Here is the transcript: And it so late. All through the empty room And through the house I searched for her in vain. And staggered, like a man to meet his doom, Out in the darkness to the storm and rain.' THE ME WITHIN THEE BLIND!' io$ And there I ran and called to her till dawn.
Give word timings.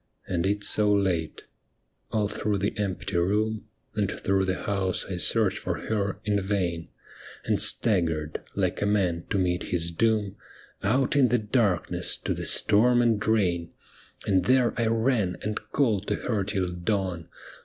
And 0.25 0.47
it 0.47 0.63
so 0.63 0.91
late. 0.91 1.43
All 2.11 2.27
through 2.27 2.57
the 2.57 2.75
empty 2.75 3.15
room 3.17 3.67
And 3.93 4.09
through 4.09 4.45
the 4.45 4.63
house 4.63 5.05
I 5.05 5.17
searched 5.17 5.59
for 5.59 5.77
her 5.77 6.19
in 6.25 6.41
vain. 6.41 6.87
And 7.45 7.61
staggered, 7.61 8.41
like 8.55 8.81
a 8.81 8.87
man 8.87 9.25
to 9.29 9.37
meet 9.37 9.61
his 9.69 9.91
doom, 9.91 10.37
Out 10.81 11.15
in 11.15 11.27
the 11.27 11.37
darkness 11.37 12.17
to 12.17 12.33
the 12.33 12.47
storm 12.47 12.99
and 12.99 13.23
rain.' 13.27 13.73
THE 14.25 14.31
ME 14.31 14.37
WITHIN 14.39 14.41
THEE 14.41 14.47
BLIND!' 14.47 14.47
io$ 14.57 14.65
And 14.65 14.75
there 14.75 14.81
I 14.81 14.87
ran 14.87 15.37
and 15.43 15.59
called 15.71 16.07
to 16.07 16.15
her 16.15 16.43
till 16.45 16.69
dawn. 16.69 17.27